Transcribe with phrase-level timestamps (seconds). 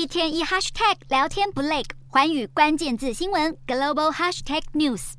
[0.00, 5.12] 一天一 hashtag 聊天不累，环宇关键字新闻 global hashtag news。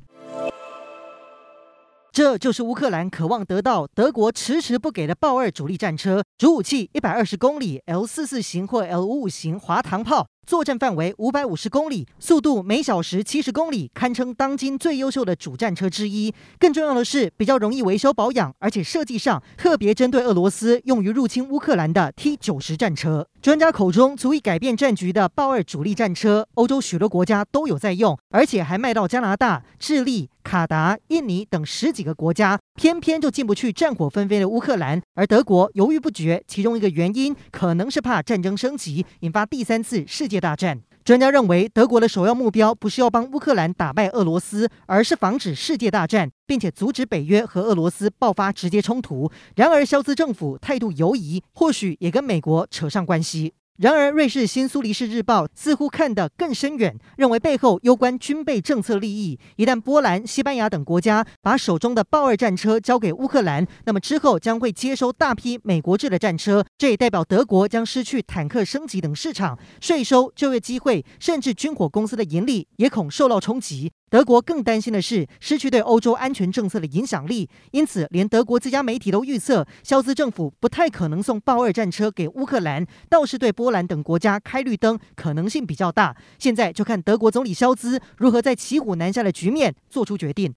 [2.10, 10.26] 这就是乌克兰渴望得到德国迟迟不给的豹二主力战车，主武器一百二十公里 L 四四型或 L 五五型滑膛炮。
[10.44, 16.34] 作战范围五百五十公里，速度每小时七十公里，堪称当今最优秀的主战车之一。
[16.58, 23.26] 更重要的是，比较容易维修保养，而且设计上特别针对俄罗斯用于入侵乌克兰的 T 九十战车。
[23.40, 35.00] 专家口中足以改变战局的豹二主力战车，欧洲许多国家都有在用，而且还卖到加拿大、智利、卡达、印尼等十几个国家，偏偏就进不去战火纷飞的乌克兰。
[35.14, 40.80] 而德国犹豫不决，其中一个原因可能是怕战争升级，引发第三次世界大战。
[41.04, 49.30] 专家认为，德国的首要目标不是要帮乌克兰打败俄罗斯，而是防止世界大战，并且阻止北约和俄罗斯爆发直接冲突。
[49.56, 53.52] 然而，肖兹政府态度犹疑，或许也跟美国扯上关系。
[53.78, 59.40] 然而，瑞士新苏黎世日报似乎看得更深远，认为背后攸关军备政策利益。
[59.56, 73.90] 一旦波兰、西班牙等国家把手中的豹二战车交给乌克兰，那么之后将会接收大批美国制的战车，这也代表德国将失去坦克升级等市场、税收、就业机会，甚至军火公司的盈利也恐受到冲击。
[74.12, 86.14] 德国更担心的是失去对欧洲安全政策的影响力，因此连德国自家媒体都预测，肖兹政府不太可能送豹二战车给乌克兰，倒是对波兰等国家开绿灯可能性比较大。
[86.38, 90.50] 现在就看德国总理肖兹如何在骑虎难下的局面做出决定。